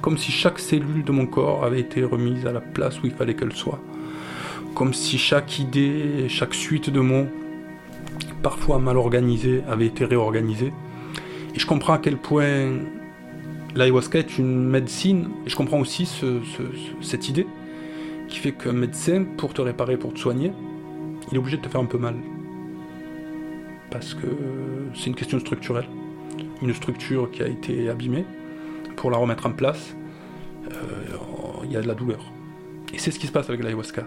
Comme 0.00 0.18
si 0.18 0.32
chaque 0.32 0.58
cellule 0.58 1.04
de 1.04 1.12
mon 1.12 1.26
corps 1.26 1.64
avait 1.64 1.80
été 1.80 2.02
remise 2.02 2.46
à 2.46 2.52
la 2.52 2.60
place 2.60 3.00
où 3.02 3.06
il 3.06 3.12
fallait 3.12 3.34
qu'elle 3.34 3.52
soit. 3.52 3.80
Comme 4.74 4.94
si 4.94 5.18
chaque 5.18 5.58
idée, 5.58 6.28
chaque 6.28 6.54
suite 6.54 6.90
de 6.90 7.00
mots, 7.00 7.26
parfois 8.42 8.78
mal 8.78 8.96
organisée, 8.96 9.62
avait 9.68 9.86
été 9.86 10.04
réorganisée. 10.04 10.72
Et 11.54 11.58
je 11.58 11.66
comprends 11.66 11.92
à 11.92 11.98
quel 11.98 12.16
point 12.16 12.70
l'ayahuasca 13.76 14.18
est 14.18 14.38
une 14.38 14.68
médecine. 14.68 15.28
Et 15.46 15.50
je 15.50 15.56
comprends 15.56 15.78
aussi 15.78 16.08
cette 17.00 17.28
idée 17.28 17.46
qui 18.28 18.38
fait 18.38 18.52
qu'un 18.52 18.72
médecin, 18.72 19.24
pour 19.36 19.52
te 19.54 19.60
réparer, 19.60 19.96
pour 19.96 20.14
te 20.14 20.18
soigner, 20.18 20.52
il 21.30 21.36
est 21.36 21.38
obligé 21.38 21.58
de 21.58 21.62
te 21.62 21.68
faire 21.68 21.80
un 21.80 21.86
peu 21.86 21.98
mal. 21.98 22.16
Parce 23.90 24.14
que 24.14 24.26
c'est 24.94 25.06
une 25.06 25.14
question 25.14 25.38
structurelle. 25.38 25.86
Une 26.62 26.72
structure 26.74 27.30
qui 27.30 27.42
a 27.42 27.48
été 27.48 27.88
abîmée, 27.88 28.24
pour 28.96 29.10
la 29.10 29.16
remettre 29.16 29.46
en 29.46 29.52
place, 29.52 29.94
euh, 30.70 31.64
il 31.64 31.72
y 31.72 31.76
a 31.76 31.82
de 31.82 31.88
la 31.88 31.94
douleur. 31.94 32.24
Et 32.94 32.98
c'est 32.98 33.10
ce 33.10 33.18
qui 33.18 33.26
se 33.26 33.32
passe 33.32 33.48
avec 33.48 33.62
l'ayahuasca. 33.62 34.06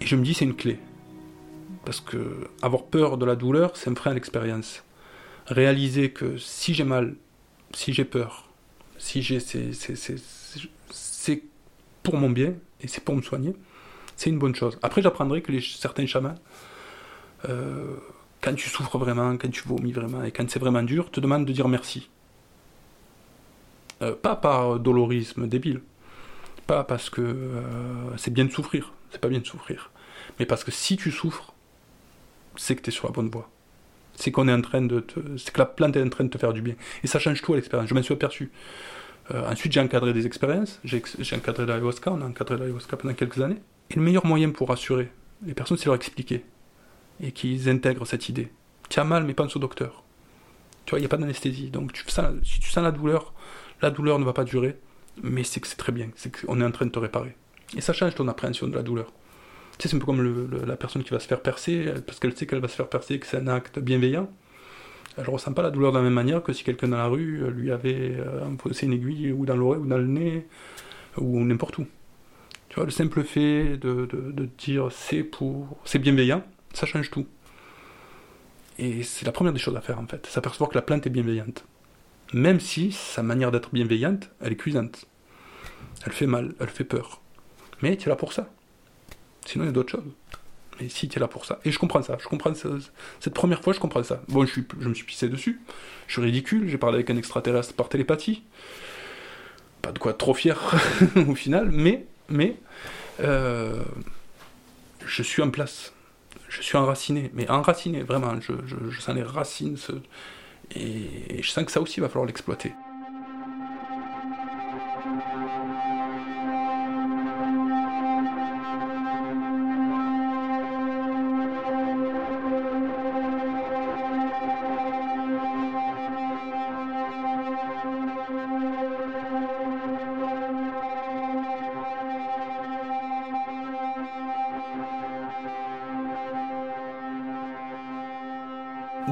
Et 0.00 0.06
je 0.06 0.16
me 0.16 0.24
dis, 0.24 0.34
c'est 0.34 0.44
une 0.44 0.56
clé. 0.56 0.78
Parce 1.84 2.00
que 2.00 2.48
avoir 2.62 2.84
peur 2.84 3.18
de 3.18 3.24
la 3.24 3.36
douleur, 3.36 3.76
c'est 3.76 3.90
un 3.90 3.94
frein 3.94 4.10
à 4.10 4.14
l'expérience. 4.14 4.82
Réaliser 5.46 6.10
que 6.10 6.36
si 6.38 6.74
j'ai 6.74 6.84
mal, 6.84 7.14
si 7.74 7.92
j'ai 7.92 8.04
peur, 8.04 8.48
si 8.98 9.22
j'ai. 9.22 9.38
C'est 10.90 11.42
pour 12.02 12.16
mon 12.16 12.30
bien, 12.30 12.54
et 12.80 12.88
c'est 12.88 13.02
pour 13.04 13.14
me 13.14 13.22
soigner, 13.22 13.54
c'est 14.16 14.30
une 14.30 14.38
bonne 14.38 14.54
chose. 14.54 14.78
Après, 14.82 15.02
j'apprendrai 15.02 15.42
que 15.42 15.52
les, 15.52 15.60
certains 15.60 16.06
chamans, 16.06 16.34
euh, 17.48 17.96
quand 18.44 18.54
tu 18.54 18.68
souffres 18.68 18.98
vraiment, 18.98 19.38
quand 19.38 19.50
tu 19.50 19.66
vomis 19.66 19.92
vraiment, 19.92 20.22
et 20.22 20.30
quand 20.30 20.48
c'est 20.50 20.58
vraiment 20.58 20.82
dur, 20.82 21.10
te 21.10 21.18
demandent 21.18 21.46
de 21.46 21.52
dire 21.52 21.66
merci. 21.66 22.10
Euh, 24.02 24.14
pas 24.14 24.36
par 24.36 24.78
dolorisme 24.78 25.48
débile, 25.48 25.80
pas 26.66 26.84
parce 26.84 27.08
que 27.08 27.22
euh, 27.22 28.16
c'est 28.18 28.32
bien 28.32 28.44
de 28.44 28.50
souffrir, 28.50 28.92
c'est 29.10 29.20
pas 29.20 29.28
bien 29.28 29.38
de 29.38 29.46
souffrir, 29.46 29.90
mais 30.38 30.44
parce 30.44 30.62
que 30.62 30.70
si 30.70 30.98
tu 30.98 31.10
souffres, 31.10 31.54
c'est 32.56 32.76
que 32.76 32.82
tu 32.82 32.90
es 32.90 32.92
sur 32.92 33.06
la 33.06 33.12
bonne 33.12 33.30
voie. 33.30 33.48
C'est 34.14 34.30
qu'on 34.30 34.46
est 34.46 34.52
en 34.52 34.60
train 34.60 34.82
de 34.82 35.04
c'est 35.38 35.50
que 35.50 35.58
la 35.58 35.66
plante 35.66 35.96
est 35.96 36.02
en 36.02 36.10
train 36.10 36.24
de 36.24 36.28
te 36.28 36.38
faire 36.38 36.52
du 36.52 36.60
bien. 36.60 36.74
Et 37.02 37.08
ça 37.08 37.18
change 37.18 37.42
tout 37.42 37.54
à 37.54 37.56
l'expérience. 37.56 37.88
Je 37.88 37.94
m'en 37.94 38.02
suis 38.02 38.14
aperçu. 38.14 38.52
Euh, 39.32 39.50
ensuite, 39.50 39.72
j'ai 39.72 39.80
encadré 39.80 40.12
des 40.12 40.26
expériences, 40.26 40.80
j'ai 40.84 41.02
encadré 41.34 41.64
l'ayahuasca, 41.64 42.12
on 42.12 42.20
a 42.20 42.26
encadré 42.26 42.58
l'ayahuasca 42.58 42.96
pendant 42.98 43.14
quelques 43.14 43.40
années. 43.40 43.60
Et 43.90 43.94
le 43.96 44.02
meilleur 44.02 44.26
moyen 44.26 44.50
pour 44.50 44.68
rassurer 44.68 45.10
les 45.44 45.54
personnes, 45.54 45.78
c'est 45.78 45.86
leur 45.86 45.94
expliquer 45.94 46.44
et 47.20 47.32
qu'ils 47.32 47.68
intègrent 47.68 48.06
cette 48.06 48.28
idée. 48.28 48.48
Tu 48.88 49.00
as 49.00 49.04
mal, 49.04 49.24
mais 49.24 49.34
pense 49.34 49.54
au 49.56 49.58
docteur. 49.58 50.04
Tu 50.84 50.90
vois, 50.90 50.98
il 50.98 51.02
n'y 51.02 51.06
a 51.06 51.08
pas 51.08 51.16
d'anesthésie. 51.16 51.70
Donc, 51.70 51.92
tu 51.92 52.04
sens, 52.08 52.34
si 52.42 52.60
tu 52.60 52.70
sens 52.70 52.84
la 52.84 52.92
douleur, 52.92 53.32
la 53.80 53.90
douleur 53.90 54.18
ne 54.18 54.24
va 54.24 54.32
pas 54.32 54.44
durer, 54.44 54.76
mais 55.22 55.44
c'est 55.44 55.60
que 55.60 55.66
c'est 55.66 55.76
très 55.76 55.92
bien, 55.92 56.10
c'est 56.14 56.44
qu'on 56.44 56.60
est 56.60 56.64
en 56.64 56.70
train 56.70 56.86
de 56.86 56.90
te 56.90 56.98
réparer. 56.98 57.36
Et 57.76 57.80
ça 57.80 57.92
change 57.92 58.14
ton 58.14 58.28
appréhension 58.28 58.68
de 58.68 58.74
la 58.74 58.82
douleur. 58.82 59.12
Tu 59.78 59.82
sais, 59.82 59.88
c'est 59.88 59.96
un 59.96 59.98
peu 59.98 60.06
comme 60.06 60.50
la 60.66 60.76
personne 60.76 61.02
qui 61.02 61.10
va 61.10 61.18
se 61.18 61.26
faire 61.26 61.40
percer, 61.40 61.92
parce 62.06 62.20
qu'elle 62.20 62.36
sait 62.36 62.46
qu'elle 62.46 62.60
va 62.60 62.68
se 62.68 62.76
faire 62.76 62.88
percer, 62.88 63.18
que 63.18 63.26
c'est 63.26 63.38
un 63.38 63.48
acte 63.48 63.78
bienveillant 63.78 64.28
elle 65.16 65.28
ressent 65.28 65.52
pas 65.52 65.62
la 65.62 65.70
douleur 65.70 65.92
de 65.92 65.98
la 65.98 66.02
même 66.02 66.12
manière 66.12 66.42
que 66.42 66.52
si 66.52 66.64
quelqu'un 66.64 66.88
dans 66.88 66.96
la 66.96 67.06
rue 67.06 67.44
euh, 67.44 67.50
lui 67.50 67.70
avait 67.70 68.16
euh, 68.18 68.40
une 68.82 68.92
aiguille 68.92 69.32
ou 69.32 69.46
dans 69.46 69.56
l'oreille 69.56 69.80
ou 69.80 69.86
dans 69.86 69.98
le 69.98 70.06
nez 70.06 70.46
ou 71.16 71.44
n'importe 71.44 71.78
où. 71.78 71.86
Tu 72.68 72.76
vois, 72.76 72.84
le 72.84 72.90
simple 72.90 73.22
fait 73.22 73.76
de, 73.76 74.48
dire 74.58 74.88
c'est 74.90 75.22
pour, 75.22 75.78
c'est 75.84 76.00
bienveillant, 76.00 76.42
ça 76.74 76.86
change 76.86 77.10
tout. 77.10 77.26
Et 78.78 79.02
c'est 79.02 79.24
la 79.24 79.32
première 79.32 79.52
des 79.52 79.58
choses 79.58 79.76
à 79.76 79.80
faire 79.80 79.98
en 79.98 80.06
fait, 80.06 80.26
s'apercevoir 80.26 80.70
que 80.70 80.74
la 80.74 80.82
plante 80.82 81.06
est 81.06 81.10
bienveillante. 81.10 81.64
Même 82.32 82.60
si 82.60 82.92
sa 82.92 83.22
manière 83.22 83.52
d'être 83.52 83.70
bienveillante, 83.72 84.30
elle 84.40 84.52
est 84.52 84.56
cuisante. 84.56 85.06
Elle 86.04 86.12
fait 86.12 86.26
mal, 86.26 86.54
elle 86.60 86.68
fait 86.68 86.84
peur. 86.84 87.20
Mais 87.82 87.96
tu 87.96 88.08
es 88.08 88.10
là 88.10 88.16
pour 88.16 88.32
ça. 88.32 88.50
Sinon, 89.44 89.64
il 89.64 89.68
y 89.68 89.70
a 89.70 89.72
d'autres 89.72 89.92
choses. 89.92 90.12
Mais 90.80 90.88
si 90.88 91.08
tu 91.08 91.18
es 91.18 91.20
là 91.20 91.28
pour 91.28 91.44
ça. 91.44 91.60
Et 91.64 91.70
je 91.70 91.78
comprends 91.78 92.02
ça. 92.02 92.16
Je 92.20 92.26
comprends 92.26 92.52
Cette 92.54 93.34
première 93.34 93.62
fois, 93.62 93.72
je 93.72 93.78
comprends 93.78 94.02
ça. 94.02 94.22
Bon, 94.28 94.44
je, 94.44 94.60
je 94.80 94.88
me 94.88 94.94
suis 94.94 95.04
pissé 95.04 95.28
dessus. 95.28 95.60
Je 96.08 96.14
suis 96.14 96.22
ridicule. 96.22 96.68
J'ai 96.68 96.78
parlé 96.78 96.96
avec 96.96 97.10
un 97.10 97.16
extraterrestre 97.16 97.74
par 97.74 97.88
télépathie. 97.88 98.42
Pas 99.82 99.92
de 99.92 99.98
quoi 99.98 100.12
être 100.12 100.18
trop 100.18 100.34
fier 100.34 100.58
au 101.28 101.34
final. 101.34 101.70
Mais, 101.70 102.06
mais, 102.28 102.56
euh, 103.20 103.84
je 105.06 105.22
suis 105.22 105.42
en 105.42 105.50
place. 105.50 105.92
Je 106.56 106.62
suis 106.62 106.76
enraciné. 106.76 107.30
Mais 107.34 107.48
enraciné, 107.50 108.02
vraiment. 108.02 108.40
Je, 108.40 108.52
je, 108.66 109.00
sens 109.00 109.14
les 109.14 109.22
racines. 109.22 109.76
et 110.74 111.42
je 111.42 111.50
sens 111.50 111.64
que 111.64 111.72
ça 111.72 111.80
aussi, 111.80 112.00
va 112.00 112.08
falloir 112.08 112.26
l'exploiter. 112.26 112.72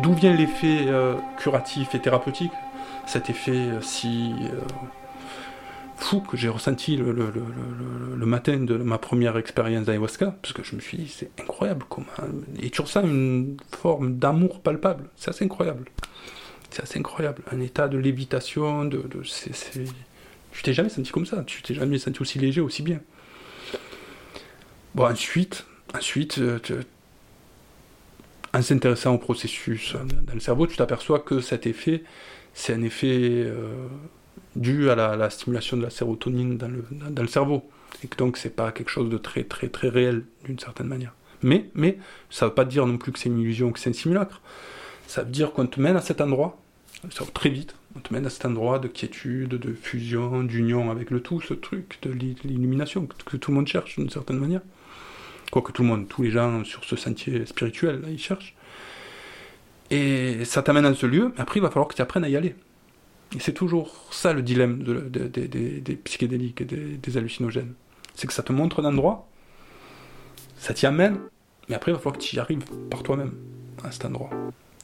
D'où 0.02 0.14
vient 0.14 0.35
l'effet 0.35 0.87
euh, 0.88 1.14
curatif 1.38 1.94
et 1.94 2.00
thérapeutique? 2.00 2.50
Cet 3.06 3.30
effet 3.30 3.52
euh, 3.52 3.80
si 3.80 4.35
euh, 4.42 4.59
fou 5.97 6.21
que 6.21 6.37
j'ai 6.37 6.49
ressenti 6.49 6.97
le, 6.97 7.14
matin 8.26 8.59
de 8.59 8.76
ma 8.78 8.99
première 8.99 9.37
expérience 9.37 9.87
d'ayahuasca, 9.87 10.35
parce 10.42 10.52
que 10.52 10.64
je 10.64 10.75
me 10.75 10.80
suis 10.80 10.99
dit, 10.99 11.09
c'est 11.09 11.30
incroyable 11.40 11.85
comment. 11.88 12.06
Et 12.61 12.71
tu 12.71 12.80
ressens 12.80 13.02
une 13.04 13.56
forme 13.71 14.16
d'amour 14.16 14.61
palpable, 14.61 15.09
c'est 15.14 15.30
assez 15.30 15.44
incroyable. 15.44 15.85
C'est 16.71 16.82
assez 16.82 16.99
incroyable. 16.99 17.42
Un 17.52 17.61
état 17.61 17.87
de 17.87 17.99
lévitation, 17.99 18.85
de. 18.85 19.04
Tu 20.52 20.62
t'es 20.64 20.73
jamais 20.73 20.88
senti 20.88 21.12
comme 21.12 21.26
ça, 21.26 21.44
tu 21.44 21.62
t'es 21.62 21.75
jamais 21.75 21.99
senti 21.99 22.21
aussi 22.21 22.40
léger, 22.40 22.61
aussi 22.61 22.82
bien. 22.82 22.99
Bon, 24.97 25.06
ensuite, 25.06 25.64
ensuite, 25.94 26.40
en 28.54 28.62
s'intéressant 28.62 29.14
au 29.14 29.18
processus 29.18 29.94
dans 30.26 30.35
le 30.35 30.40
cerveau, 30.40 30.66
tu 30.66 30.76
t'aperçois 30.76 31.21
que 31.21 31.40
cet 31.40 31.66
effet, 31.66 32.04
c'est 32.54 32.75
un 32.75 32.82
effet 32.82 33.44
euh, 33.47 33.87
dû 34.56 34.90
à 34.90 34.94
la, 34.94 35.30
stimulation 35.30 35.76
de 35.76 35.82
la 35.82 35.90
sérotonine 35.90 36.59
dans 36.59 36.68
le, 36.68 36.85
dans 36.90 37.23
le 37.23 37.28
cerveau. 37.28 37.68
Et 38.04 38.09
que 38.09 38.16
donc, 38.16 38.37
c'est 38.37 38.54
pas 38.54 38.73
quelque 38.73 38.90
chose 38.90 39.09
de 39.09 39.18
très, 39.18 39.44
très, 39.44 39.68
très 39.68 39.88
réel, 39.88 40.25
d'une 40.44 40.59
certaine 40.59 40.87
manière. 40.87 41.14
Mais, 41.42 41.71
mais 41.75 41.99
ça 42.30 42.47
veut 42.47 42.54
pas 42.54 42.64
dire 42.64 42.87
non 42.87 42.99
plus 42.99 43.12
que 43.12 43.18
c'est 43.18 43.28
une 43.28 43.38
illusion, 43.38 43.73
que 43.73 43.78
c'est 43.78 43.90
un 43.90 43.94
simulacre. 43.94 44.40
Ça 45.06 45.23
veut 45.23 45.30
dire 45.30 45.52
qu'on 45.52 45.66
te 45.66 45.80
mène 45.80 45.97
à 45.97 46.00
cet 46.00 46.21
endroit, 46.21 46.59
très 47.35 47.50
vite, 47.50 47.75
on 47.97 48.00
te 48.00 48.12
mène 48.12 48.26
à 48.26 48.30
cet 48.30 48.44
endroit 48.47 48.78
de 48.78 48.88
quiétude, 48.88 49.50
de 49.50 49.73
fusion, 49.73 50.44
d'union 50.44 50.90
avec 50.90 51.11
le 51.11 51.21
tout, 51.21 51.40
ce 51.40 51.54
truc 51.54 51.99
de 52.02 52.11
l'illumination 52.12 53.06
que 53.06 53.37
tout 53.37 53.50
le 53.50 53.56
monde 53.56 53.66
cherche 53.66 53.97
d'une 53.97 54.11
certaine 54.11 54.38
manière 54.38 54.62
quoique 55.52 55.71
tout 55.71 55.82
le 55.82 55.88
monde, 55.88 56.09
tous 56.09 56.23
les 56.23 56.30
gens 56.30 56.64
sur 56.64 56.82
ce 56.82 56.97
sentier 56.97 57.44
spirituel, 57.47 58.02
ils 58.09 58.18
cherchent. 58.18 58.56
Et 59.90 60.47
ça 60.47 60.62
t'amène 60.62 60.87
à 60.87 60.94
ce 60.94 61.04
lieu, 61.04 61.30
mais 61.35 61.40
après 61.40 61.61
il 61.61 61.62
va 61.62 61.68
falloir 61.68 61.87
que 61.87 61.94
tu 61.94 62.00
apprennes 62.00 62.25
à 62.25 62.28
y 62.28 62.37
aller. 62.37 62.56
Et 63.37 63.38
c'est 63.38 63.52
toujours 63.52 64.09
ça 64.11 64.32
le 64.32 64.42
dilemme 64.42 64.82
des 64.82 65.97
psychédéliques 65.97 66.62
et 66.62 66.64
des, 66.64 67.16
hallucinogènes. 67.16 67.75
C'est 68.14 68.26
que 68.26 68.32
ça 68.32 68.42
te 68.42 68.52
montre 68.52 68.80
un 68.80 68.87
endroit, 68.87 69.28
ça 70.56 70.73
t'y 70.73 70.87
amène, 70.87 71.18
mais 71.68 71.75
après 71.75 71.92
il 71.92 71.94
va 71.94 71.99
falloir 71.99 72.16
que 72.16 72.23
tu 72.23 72.35
y 72.35 72.38
arrives 72.38 72.64
par 72.90 73.02
toi-même 73.02 73.35
à 73.85 73.92
cet 73.92 74.06
endroit. 74.06 74.30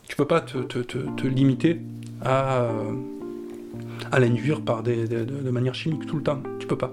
Tu 0.06 0.16
peux 0.16 0.26
pas 0.26 0.42
te, 0.42 0.58
te, 0.58 0.80
te, 0.80 1.26
limiter 1.26 1.80
à, 2.22 2.68
à 4.12 4.20
l'induire 4.20 4.60
par 4.60 4.82
des, 4.82 5.08
de 5.08 5.50
manière 5.50 5.74
chimique 5.74 6.06
tout 6.06 6.16
le 6.16 6.22
temps. 6.22 6.42
Tu 6.58 6.66
peux 6.66 6.78
pas. 6.78 6.92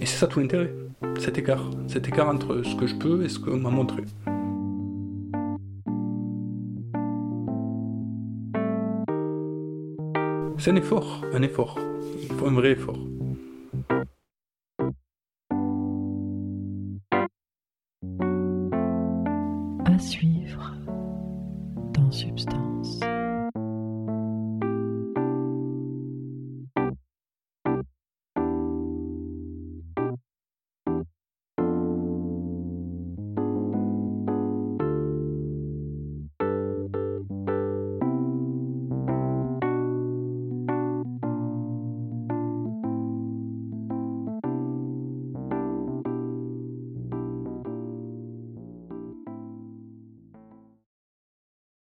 Et 0.00 0.06
c'est 0.06 0.16
ça 0.16 0.26
tout 0.26 0.40
l'intérêt. 0.40 0.72
Cet 1.18 1.38
écart. 1.38 1.70
Cet 1.88 2.08
écart 2.08 2.28
entre 2.28 2.62
ce 2.62 2.74
que 2.76 2.86
je 2.86 2.94
peux 2.94 3.24
et 3.24 3.28
ce 3.28 3.38
qu'on 3.38 3.58
m'a 3.58 3.70
montré. 3.70 4.04
C'est 10.58 10.72
un 10.72 10.76
effort, 10.76 11.24
un 11.32 11.42
effort. 11.42 11.78
Il 12.22 12.36
faut 12.36 12.46
un 12.46 12.52
vrai 12.52 12.72
effort. 12.72 12.98
À 19.86 19.98
suivre 19.98 20.74
dans 21.94 22.10
Substance. 22.10 23.00